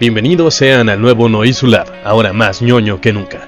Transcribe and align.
Bienvenidos 0.00 0.54
sean 0.54 0.88
al 0.88 0.98
nuevo 0.98 1.28
Noisulab, 1.28 1.86
ahora 2.04 2.32
más 2.32 2.62
ñoño 2.62 3.02
que 3.02 3.12
nunca. 3.12 3.46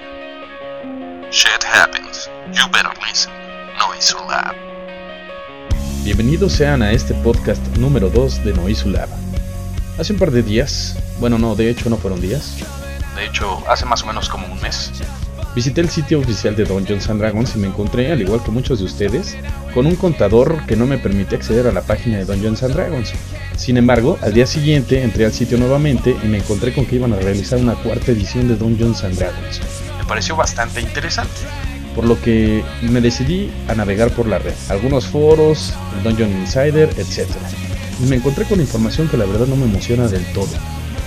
Shit 1.30 1.64
happens. 1.64 2.28
You 2.52 2.70
better 2.70 2.92
listen. 3.08 3.32
Noisulab. 3.78 4.54
Bienvenidos 6.04 6.52
sean 6.52 6.82
a 6.82 6.92
este 6.92 7.14
podcast 7.14 7.64
número 7.78 8.10
2 8.10 8.44
de 8.44 8.52
Noisulab. 8.52 9.08
Hace 9.98 10.12
un 10.12 10.18
par 10.18 10.30
de 10.30 10.42
días, 10.42 10.98
bueno 11.20 11.38
no, 11.38 11.54
de 11.54 11.70
hecho 11.70 11.88
no 11.88 11.96
fueron 11.96 12.20
días, 12.20 12.58
De 13.16 13.24
hecho, 13.24 13.62
hace 13.66 13.86
más 13.86 14.02
o 14.02 14.06
menos 14.06 14.28
como 14.28 14.46
un 14.46 14.60
mes. 14.60 14.90
Visité 15.54 15.80
el 15.80 15.90
sitio 15.90 16.18
oficial 16.20 16.56
de 16.56 16.64
Dungeons 16.64 17.08
and 17.10 17.20
Dragons 17.20 17.54
y 17.54 17.58
me 17.58 17.68
encontré, 17.68 18.10
al 18.10 18.20
igual 18.20 18.42
que 18.42 18.50
muchos 18.50 18.78
de 18.78 18.86
ustedes, 18.86 19.36
con 19.74 19.86
un 19.86 19.96
contador 19.96 20.64
que 20.66 20.76
no 20.76 20.86
me 20.86 20.98
permite 20.98 21.36
acceder 21.36 21.66
a 21.66 21.72
la 21.72 21.82
página 21.82 22.18
de 22.18 22.24
Dungeons 22.24 22.62
and 22.62 22.74
Dragons. 22.74 23.12
Sin 23.56 23.76
embargo, 23.76 24.18
al 24.22 24.32
día 24.32 24.46
siguiente 24.46 25.02
entré 25.02 25.26
al 25.26 25.32
sitio 25.32 25.58
nuevamente 25.58 26.16
y 26.22 26.26
me 26.26 26.38
encontré 26.38 26.72
con 26.72 26.86
que 26.86 26.96
iban 26.96 27.12
a 27.12 27.16
realizar 27.16 27.58
una 27.58 27.74
cuarta 27.74 28.12
edición 28.12 28.48
de 28.48 28.56
Dungeons 28.56 29.04
and 29.04 29.16
Dragons. 29.16 29.60
Me 29.98 30.04
pareció 30.06 30.36
bastante 30.36 30.80
interesante. 30.80 31.40
por 31.94 32.06
lo 32.06 32.20
que 32.20 32.64
me 32.82 33.00
decidí 33.00 33.50
a 33.68 33.74
navegar 33.74 34.10
por 34.10 34.26
la 34.26 34.38
red, 34.38 34.54
algunos 34.68 35.06
foros, 35.06 35.74
el 35.96 36.02
Dungeon 36.04 36.30
Insider, 36.40 36.88
etc. 36.96 37.28
Y 38.02 38.08
me 38.08 38.16
encontré 38.16 38.44
con 38.44 38.60
información 38.60 39.08
que 39.08 39.16
la 39.16 39.26
verdad 39.26 39.46
no 39.46 39.56
me 39.56 39.66
emociona 39.66 40.08
del 40.08 40.24
todo, 40.32 40.48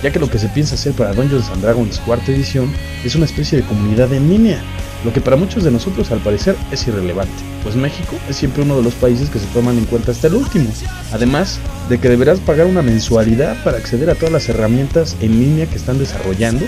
ya 0.06 0.12
que 0.12 0.20
lo 0.20 0.30
que 0.30 0.38
se 0.38 0.48
piensa 0.48 0.76
hacer 0.76 0.92
para 0.92 1.12
Dungeons 1.12 1.48
and 1.48 1.62
Dragons 1.62 1.98
cuarta 1.98 2.30
edición 2.30 2.72
es 3.04 3.16
una 3.16 3.24
especie 3.24 3.60
de 3.60 3.66
comunidad 3.66 4.12
en 4.12 4.30
línea, 4.30 4.62
lo 5.04 5.12
que 5.12 5.20
para 5.20 5.36
muchos 5.36 5.64
de 5.64 5.72
nosotros 5.72 6.12
al 6.12 6.20
parecer 6.20 6.54
es 6.70 6.86
irrelevante, 6.86 7.34
pues 7.64 7.74
México 7.74 8.14
es 8.28 8.36
siempre 8.36 8.62
uno 8.62 8.76
de 8.76 8.84
los 8.84 8.94
países 8.94 9.28
que 9.30 9.40
se 9.40 9.46
toman 9.46 9.76
en 9.76 9.84
cuenta 9.86 10.12
hasta 10.12 10.28
el 10.28 10.34
último, 10.34 10.70
además 11.12 11.58
de 11.88 11.98
que 11.98 12.08
deberás 12.08 12.38
pagar 12.38 12.66
una 12.68 12.82
mensualidad 12.82 13.60
para 13.64 13.78
acceder 13.78 14.08
a 14.08 14.14
todas 14.14 14.30
las 14.30 14.48
herramientas 14.48 15.16
en 15.20 15.40
línea 15.40 15.66
que 15.66 15.74
están 15.74 15.98
desarrollando 15.98 16.64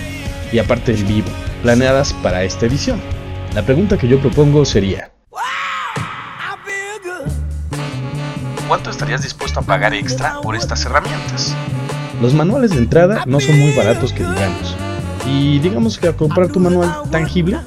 y 0.51 0.59
aparte 0.59 0.93
en 0.93 1.07
vivo, 1.07 1.29
planeadas 1.63 2.13
para 2.15 2.43
esta 2.43 2.67
edición. 2.67 3.01
La 3.55 3.65
pregunta 3.65 3.99
que 3.99 4.09
yo 4.09 4.21
propongo 4.21 4.65
sería, 4.65 5.13
¿Cuánto 8.67 8.91
estarías 8.91 9.23
dispuesto 9.23 9.61
a 9.61 9.63
pagar 9.63 9.95
extra 9.95 10.41
por 10.43 10.57
estas 10.57 10.85
herramientas? 10.85 11.55
Los 12.21 12.35
manuales 12.35 12.71
de 12.73 12.79
entrada 12.79 13.25
no 13.27 13.41
son 13.41 13.59
muy 13.59 13.73
baratos 13.73 14.13
que 14.13 14.25
digamos. 14.25 14.77
Y 15.27 15.59
digamos 15.59 15.99
que 15.99 16.09
a 16.09 16.17
comprar 16.17 16.49
tu 16.49 16.61
manual 16.61 17.03
tangible, 17.11 17.59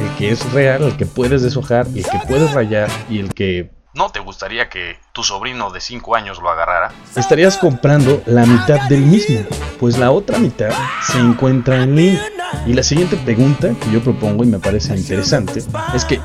el 0.00 0.16
que 0.16 0.30
es 0.30 0.52
real, 0.52 0.82
el 0.82 0.96
que 0.96 1.06
puedes 1.06 1.42
deshojar, 1.42 1.86
el 1.88 2.04
que 2.04 2.20
puedes 2.26 2.52
rayar 2.52 2.88
y 3.08 3.18
el 3.18 3.34
que 3.34 3.70
¿No 3.94 4.10
te 4.10 4.20
gustaría 4.20 4.68
que 4.68 4.96
tu 5.12 5.24
sobrino 5.24 5.70
de 5.70 5.80
5 5.80 6.14
años 6.14 6.38
lo 6.40 6.48
agarrara? 6.50 6.92
estarías 7.16 7.56
comprando 7.58 8.22
la 8.26 8.46
mitad 8.46 8.88
del 8.88 9.00
mismo, 9.00 9.40
pues 9.80 9.98
la 9.98 10.12
otra 10.12 10.38
mitad 10.38 10.70
se 11.02 11.18
encuentra 11.18 11.82
en 11.82 11.96
línea. 11.96 12.22
Y 12.66 12.74
la 12.74 12.82
siguiente 12.84 13.16
pregunta 13.16 13.70
que 13.80 13.90
yo 13.90 14.00
propongo 14.00 14.44
y 14.44 14.46
me 14.46 14.60
parece 14.60 14.94
interesante 14.94 15.64
es 15.94 16.04
que 16.04 16.20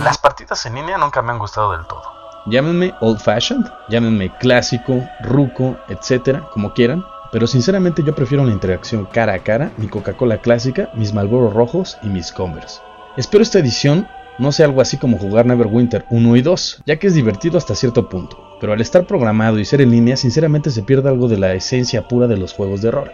Las 0.00 0.18
partidas 0.18 0.66
en 0.66 0.74
línea 0.74 0.98
nunca 0.98 1.22
me 1.22 1.32
han 1.32 1.38
gustado 1.38 1.72
del 1.72 1.86
todo. 1.86 2.02
Llámenme 2.46 2.92
old 3.00 3.20
fashioned, 3.20 3.66
llámenme 3.88 4.30
clásico, 4.38 5.02
ruco, 5.22 5.78
etcétera, 5.88 6.46
como 6.52 6.74
quieran. 6.74 7.02
Pero 7.34 7.48
sinceramente 7.48 8.04
yo 8.06 8.14
prefiero 8.14 8.44
la 8.44 8.52
interacción 8.52 9.08
cara 9.12 9.34
a 9.34 9.40
cara, 9.40 9.72
mi 9.76 9.88
Coca-Cola 9.88 10.38
clásica, 10.38 10.92
mis 10.94 11.12
Marlboro 11.12 11.50
rojos 11.50 11.98
y 12.04 12.06
mis 12.06 12.30
Converse. 12.30 12.78
Espero 13.16 13.42
esta 13.42 13.58
edición 13.58 14.06
no 14.38 14.52
sea 14.52 14.66
algo 14.66 14.80
así 14.80 14.98
como 14.98 15.18
jugar 15.18 15.44
Neverwinter 15.44 16.04
1 16.10 16.36
y 16.36 16.42
2, 16.42 16.84
ya 16.86 16.96
que 17.00 17.08
es 17.08 17.14
divertido 17.14 17.58
hasta 17.58 17.74
cierto 17.74 18.08
punto. 18.08 18.38
Pero 18.60 18.72
al 18.72 18.80
estar 18.80 19.04
programado 19.04 19.58
y 19.58 19.64
ser 19.64 19.80
en 19.80 19.90
línea, 19.90 20.16
sinceramente 20.16 20.70
se 20.70 20.84
pierde 20.84 21.08
algo 21.08 21.26
de 21.26 21.38
la 21.38 21.54
esencia 21.54 22.06
pura 22.06 22.28
de 22.28 22.36
los 22.36 22.52
juegos 22.52 22.82
de 22.82 22.92
rol, 22.92 23.10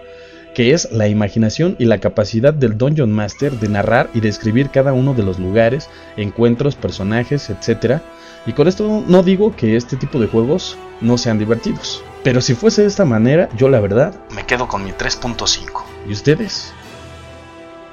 que 0.52 0.74
es 0.74 0.92
la 0.92 1.08
imaginación 1.08 1.76
y 1.78 1.86
la 1.86 1.96
capacidad 1.96 2.52
del 2.52 2.76
Dungeon 2.76 3.10
Master 3.10 3.52
de 3.52 3.70
narrar 3.70 4.10
y 4.12 4.20
describir 4.20 4.68
cada 4.68 4.92
uno 4.92 5.14
de 5.14 5.22
los 5.22 5.38
lugares, 5.38 5.88
encuentros, 6.18 6.76
personajes, 6.76 7.48
etc. 7.48 8.02
Y 8.44 8.52
con 8.52 8.68
esto 8.68 9.02
no 9.08 9.22
digo 9.22 9.56
que 9.56 9.76
este 9.76 9.96
tipo 9.96 10.20
de 10.20 10.26
juegos 10.26 10.76
no 11.00 11.16
sean 11.16 11.38
divertidos. 11.38 12.04
Pero 12.22 12.40
si 12.40 12.54
fuese 12.54 12.82
de 12.82 12.88
esta 12.88 13.04
manera, 13.04 13.48
yo 13.56 13.68
la 13.68 13.80
verdad, 13.80 14.14
Me 14.34 14.44
quedo 14.44 14.68
con 14.68 14.84
mi 14.84 14.92
3.5. 14.92 15.84
¿y 16.06 16.12
ustedes? 16.12 16.72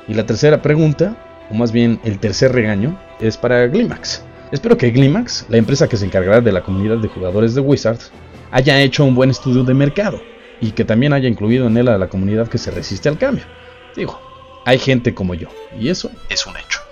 Y 0.07 0.13
la 0.13 0.25
tercera 0.25 0.61
pregunta, 0.61 1.15
o 1.49 1.53
más 1.53 1.71
bien 1.71 1.99
el 2.03 2.19
tercer 2.19 2.51
regaño, 2.51 2.99
es 3.19 3.37
para 3.37 3.67
Glimax. 3.67 4.23
Espero 4.51 4.77
que 4.77 4.91
Glimax, 4.91 5.45
la 5.49 5.57
empresa 5.57 5.87
que 5.87 5.97
se 5.97 6.05
encargará 6.05 6.41
de 6.41 6.51
la 6.51 6.63
comunidad 6.63 6.97
de 6.97 7.07
jugadores 7.07 7.55
de 7.55 7.61
Wizards, 7.61 8.11
haya 8.51 8.79
hecho 8.81 9.03
un 9.05 9.15
buen 9.15 9.29
estudio 9.29 9.63
de 9.63 9.73
mercado 9.73 10.21
y 10.61 10.71
que 10.71 10.85
también 10.85 11.13
haya 11.13 11.27
incluido 11.27 11.67
en 11.67 11.77
él 11.77 11.87
a 11.87 11.97
la 11.97 12.09
comunidad 12.09 12.47
que 12.47 12.57
se 12.57 12.71
resiste 12.71 13.09
al 13.09 13.17
cambio. 13.17 13.43
Digo, 13.95 14.19
hay 14.65 14.79
gente 14.79 15.13
como 15.13 15.33
yo, 15.33 15.47
y 15.79 15.89
eso 15.89 16.09
Es 16.29 16.45
un 16.45 16.55
hecho. 16.57 16.86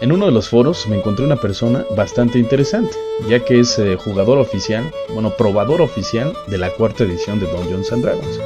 En 0.00 0.12
uno 0.12 0.26
de 0.26 0.32
los 0.32 0.48
foros 0.48 0.86
me 0.86 0.96
encontré 0.96 1.24
una 1.24 1.36
persona 1.36 1.84
bastante 1.96 2.38
interesante, 2.38 2.96
ya 3.28 3.44
que 3.44 3.58
es 3.58 3.78
eh, 3.80 3.96
jugador 3.96 4.38
oficial, 4.38 4.92
bueno, 5.12 5.30
probador 5.36 5.80
oficial 5.80 6.34
de 6.46 6.56
la 6.56 6.70
cuarta 6.70 7.02
edición 7.02 7.40
de 7.40 7.46
Dungeons 7.46 7.92
and 7.92 8.04
Dragons. 8.04 8.40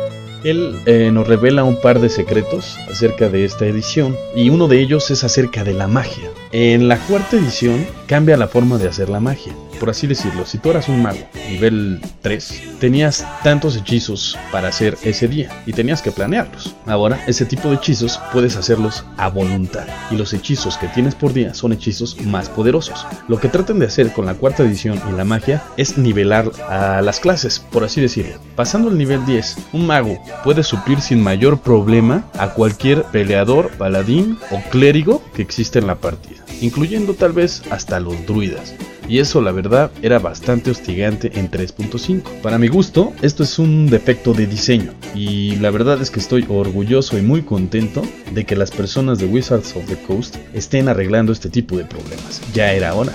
Él 0.44 0.80
eh, 0.86 1.10
nos 1.12 1.28
revela 1.28 1.62
un 1.62 1.78
par 1.80 2.00
de 2.00 2.08
secretos 2.08 2.78
acerca 2.90 3.28
de 3.28 3.44
esta 3.44 3.66
edición 3.66 4.16
y 4.34 4.48
uno 4.48 4.66
de 4.66 4.80
ellos 4.80 5.10
es 5.10 5.24
acerca 5.24 5.62
de 5.62 5.74
la 5.74 5.88
magia. 5.88 6.30
En 6.52 6.88
la 6.88 6.98
cuarta 6.98 7.36
edición 7.36 7.86
cambia 8.06 8.38
la 8.38 8.48
forma 8.48 8.78
de 8.78 8.88
hacer 8.88 9.10
la 9.10 9.20
magia. 9.20 9.54
Por 9.82 9.90
así 9.90 10.06
decirlo, 10.06 10.46
si 10.46 10.58
tú 10.58 10.70
eras 10.70 10.88
un 10.88 11.02
mago 11.02 11.18
nivel 11.50 12.00
3, 12.20 12.78
tenías 12.78 13.26
tantos 13.42 13.76
hechizos 13.76 14.38
para 14.52 14.68
hacer 14.68 14.96
ese 15.02 15.26
día 15.26 15.50
y 15.66 15.72
tenías 15.72 16.02
que 16.02 16.12
planearlos. 16.12 16.76
Ahora, 16.86 17.20
ese 17.26 17.46
tipo 17.46 17.68
de 17.68 17.74
hechizos 17.74 18.20
puedes 18.32 18.54
hacerlos 18.54 19.04
a 19.16 19.28
voluntad 19.28 19.84
y 20.12 20.14
los 20.14 20.34
hechizos 20.34 20.76
que 20.76 20.86
tienes 20.86 21.16
por 21.16 21.32
día 21.32 21.52
son 21.52 21.72
hechizos 21.72 22.16
más 22.20 22.48
poderosos. 22.48 23.04
Lo 23.26 23.40
que 23.40 23.48
tratan 23.48 23.80
de 23.80 23.86
hacer 23.86 24.12
con 24.12 24.24
la 24.24 24.34
cuarta 24.34 24.62
edición 24.62 25.02
y 25.10 25.16
la 25.16 25.24
magia 25.24 25.64
es 25.76 25.98
nivelar 25.98 26.52
a 26.68 27.02
las 27.02 27.18
clases, 27.18 27.58
por 27.58 27.82
así 27.82 28.00
decirlo. 28.00 28.38
Pasando 28.54 28.88
el 28.88 28.96
nivel 28.96 29.26
10, 29.26 29.56
un 29.72 29.88
mago 29.88 30.16
puede 30.44 30.62
suplir 30.62 31.00
sin 31.00 31.20
mayor 31.20 31.60
problema 31.60 32.30
a 32.38 32.50
cualquier 32.50 33.02
peleador, 33.06 33.72
paladín 33.78 34.38
o 34.52 34.62
clérigo 34.70 35.24
que 35.34 35.42
existe 35.42 35.80
en 35.80 35.88
la 35.88 35.96
partida, 35.96 36.44
incluyendo 36.60 37.14
tal 37.14 37.32
vez 37.32 37.64
hasta 37.68 37.98
los 37.98 38.24
druidas. 38.26 38.74
Y 39.08 39.18
eso 39.18 39.40
la 39.40 39.52
verdad 39.52 39.90
era 40.02 40.18
bastante 40.18 40.70
hostigante 40.70 41.32
en 41.34 41.50
3.5. 41.50 42.22
Para 42.42 42.58
mi 42.58 42.68
gusto, 42.68 43.12
esto 43.22 43.42
es 43.42 43.58
un 43.58 43.88
defecto 43.88 44.32
de 44.32 44.46
diseño. 44.46 44.92
Y 45.14 45.56
la 45.56 45.70
verdad 45.70 46.00
es 46.00 46.10
que 46.10 46.20
estoy 46.20 46.46
orgulloso 46.48 47.18
y 47.18 47.22
muy 47.22 47.42
contento 47.42 48.02
de 48.32 48.44
que 48.44 48.56
las 48.56 48.70
personas 48.70 49.18
de 49.18 49.26
Wizards 49.26 49.76
of 49.76 49.86
the 49.86 49.96
Coast 50.06 50.36
estén 50.54 50.88
arreglando 50.88 51.32
este 51.32 51.50
tipo 51.50 51.76
de 51.76 51.84
problemas. 51.84 52.40
Ya 52.54 52.72
era 52.72 52.94
hora. 52.94 53.12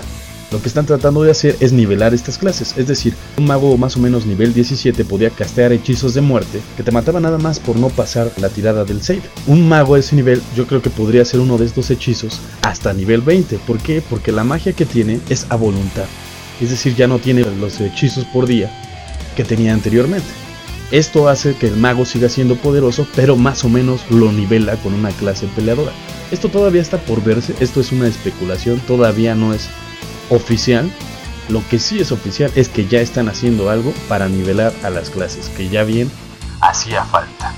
Lo 0.50 0.62
que 0.62 0.68
están 0.68 0.86
tratando 0.86 1.22
de 1.22 1.30
hacer 1.30 1.56
es 1.60 1.72
nivelar 1.72 2.14
estas 2.14 2.38
clases, 2.38 2.74
es 2.78 2.86
decir, 2.86 3.14
un 3.36 3.44
mago 3.44 3.76
más 3.76 3.98
o 3.98 4.00
menos 4.00 4.24
nivel 4.24 4.54
17 4.54 5.04
podía 5.04 5.28
castear 5.28 5.72
hechizos 5.72 6.14
de 6.14 6.22
muerte 6.22 6.60
que 6.74 6.82
te 6.82 6.90
mataban 6.90 7.24
nada 7.24 7.36
más 7.36 7.60
por 7.60 7.76
no 7.76 7.90
pasar 7.90 8.32
la 8.38 8.48
tirada 8.48 8.86
del 8.86 9.02
save. 9.02 9.20
Un 9.46 9.68
mago 9.68 9.94
a 9.94 9.98
ese 9.98 10.16
nivel 10.16 10.40
yo 10.56 10.66
creo 10.66 10.80
que 10.80 10.88
podría 10.88 11.20
hacer 11.20 11.40
uno 11.40 11.58
de 11.58 11.66
estos 11.66 11.90
hechizos 11.90 12.40
hasta 12.62 12.94
nivel 12.94 13.20
20. 13.20 13.58
¿Por 13.66 13.78
qué? 13.78 14.00
Porque 14.00 14.32
la 14.32 14.42
magia 14.42 14.72
que 14.72 14.86
tiene 14.86 15.20
es 15.28 15.46
a 15.50 15.56
voluntad. 15.56 16.06
Es 16.62 16.70
decir, 16.70 16.94
ya 16.94 17.06
no 17.06 17.18
tiene 17.18 17.42
los 17.42 17.78
hechizos 17.80 18.24
por 18.24 18.46
día 18.46 18.70
que 19.36 19.44
tenía 19.44 19.74
anteriormente. 19.74 20.28
Esto 20.90 21.28
hace 21.28 21.56
que 21.56 21.66
el 21.66 21.76
mago 21.76 22.06
siga 22.06 22.30
siendo 22.30 22.56
poderoso, 22.56 23.06
pero 23.14 23.36
más 23.36 23.62
o 23.64 23.68
menos 23.68 24.00
lo 24.08 24.32
nivela 24.32 24.76
con 24.76 24.94
una 24.94 25.10
clase 25.10 25.46
peleadora. 25.54 25.92
Esto 26.30 26.48
todavía 26.48 26.80
está 26.80 26.96
por 26.96 27.22
verse, 27.22 27.54
esto 27.60 27.82
es 27.82 27.92
una 27.92 28.08
especulación, 28.08 28.80
todavía 28.80 29.34
no 29.34 29.52
es 29.52 29.68
oficial. 30.30 30.90
Lo 31.48 31.62
que 31.68 31.78
sí 31.78 31.98
es 31.98 32.12
oficial 32.12 32.50
es 32.54 32.68
que 32.68 32.86
ya 32.86 33.00
están 33.00 33.28
haciendo 33.28 33.70
algo 33.70 33.92
para 34.08 34.28
nivelar 34.28 34.72
a 34.82 34.90
las 34.90 35.10
clases, 35.10 35.48
que 35.56 35.68
ya 35.68 35.84
bien 35.84 36.10
Hacía 36.60 37.04
falta. 37.04 37.54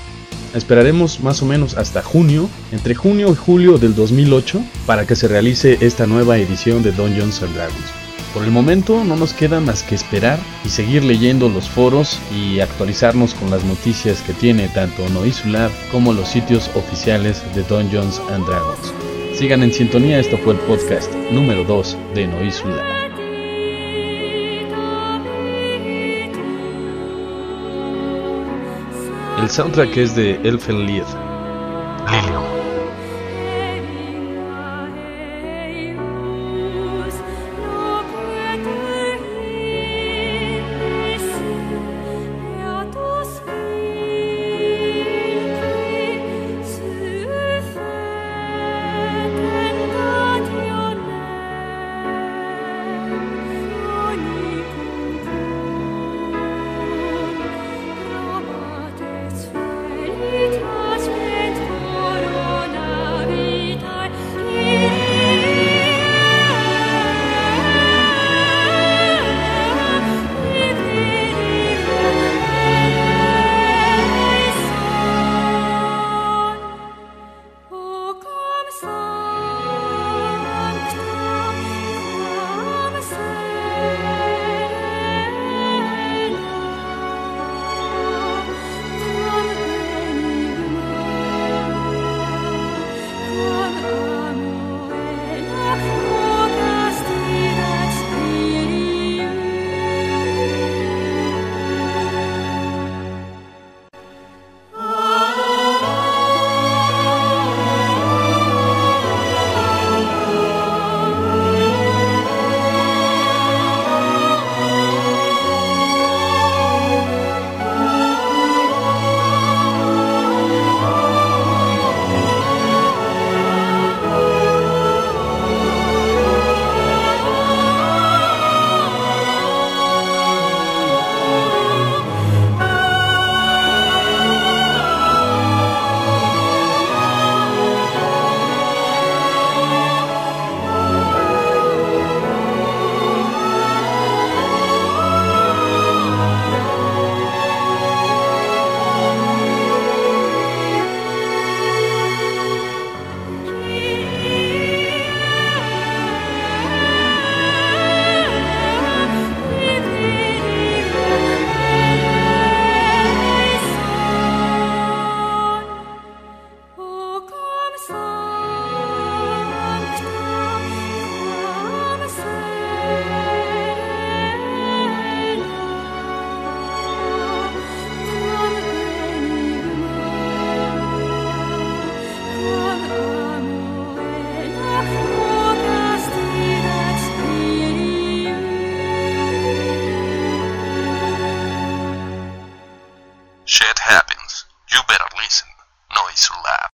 Esperaremos 0.53 1.21
más 1.21 1.41
o 1.41 1.45
menos 1.45 1.77
hasta 1.77 2.03
junio, 2.03 2.49
entre 2.71 2.93
junio 2.93 3.31
y 3.31 3.35
julio 3.35 3.77
del 3.77 3.95
2008, 3.95 4.61
para 4.85 5.07
que 5.07 5.15
se 5.15 5.27
realice 5.27 5.77
esta 5.81 6.05
nueva 6.07 6.37
edición 6.37 6.83
de 6.83 6.91
Dungeons 6.91 7.41
and 7.41 7.55
Dragons. 7.55 8.01
Por 8.33 8.43
el 8.43 8.51
momento 8.51 9.03
no 9.03 9.15
nos 9.15 9.33
queda 9.33 9.59
más 9.59 9.83
que 9.83 9.95
esperar 9.95 10.39
y 10.63 10.69
seguir 10.69 11.03
leyendo 11.03 11.49
los 11.49 11.69
foros 11.69 12.19
y 12.33 12.59
actualizarnos 12.59 13.33
con 13.33 13.49
las 13.49 13.63
noticias 13.63 14.21
que 14.21 14.33
tiene 14.33 14.67
tanto 14.69 15.07
Noisulab 15.09 15.71
como 15.91 16.13
los 16.13 16.29
sitios 16.29 16.69
oficiales 16.75 17.41
de 17.55 17.63
Dungeons 17.63 18.21
and 18.31 18.45
Dragons. 18.45 18.93
Sigan 19.41 19.63
en 19.63 19.73
sintonía, 19.73 20.19
esto 20.19 20.37
fue 20.37 20.53
el 20.53 20.59
podcast 20.59 21.11
número 21.31 21.63
2 21.63 21.97
de 22.13 22.27
Noisulab. 22.27 22.85
El 29.41 29.49
soundtrack 29.49 29.97
es 29.97 30.15
de 30.15 30.35
Elfen 30.43 30.85
Lied. 30.85 31.05
Lilium. 32.11 32.60